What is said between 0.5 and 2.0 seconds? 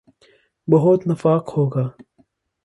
بہت نفاق ہو گا۔